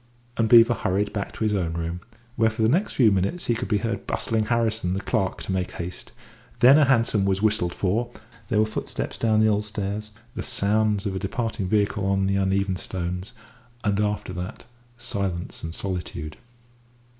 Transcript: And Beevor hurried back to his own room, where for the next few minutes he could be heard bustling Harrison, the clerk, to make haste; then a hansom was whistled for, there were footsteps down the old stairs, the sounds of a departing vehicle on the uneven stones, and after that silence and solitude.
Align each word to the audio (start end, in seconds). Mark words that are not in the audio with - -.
And 0.35 0.49
Beevor 0.49 0.73
hurried 0.77 1.13
back 1.13 1.31
to 1.33 1.43
his 1.43 1.53
own 1.53 1.73
room, 1.73 2.01
where 2.35 2.49
for 2.49 2.63
the 2.63 2.67
next 2.69 2.93
few 2.93 3.11
minutes 3.11 3.45
he 3.45 3.53
could 3.53 3.67
be 3.67 3.77
heard 3.77 4.07
bustling 4.07 4.45
Harrison, 4.45 4.95
the 4.95 4.99
clerk, 4.99 5.43
to 5.43 5.51
make 5.51 5.73
haste; 5.73 6.11
then 6.59 6.79
a 6.79 6.85
hansom 6.85 7.23
was 7.23 7.43
whistled 7.43 7.71
for, 7.75 8.09
there 8.49 8.57
were 8.57 8.65
footsteps 8.65 9.19
down 9.19 9.41
the 9.41 9.47
old 9.47 9.63
stairs, 9.65 10.09
the 10.33 10.41
sounds 10.41 11.05
of 11.05 11.13
a 11.15 11.19
departing 11.19 11.67
vehicle 11.67 12.03
on 12.07 12.25
the 12.25 12.35
uneven 12.37 12.77
stones, 12.77 13.33
and 13.83 13.99
after 13.99 14.33
that 14.33 14.65
silence 14.97 15.63
and 15.63 15.75
solitude. 15.75 16.35